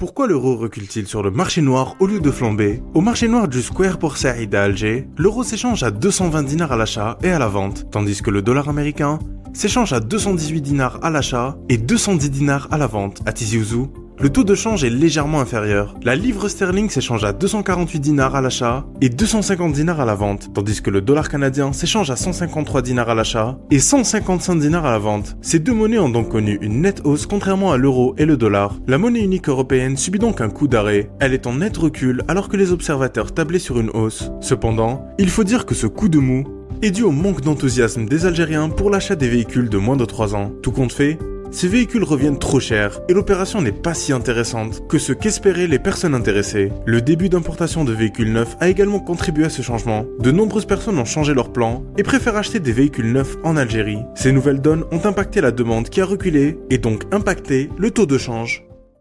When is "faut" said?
35.30-35.44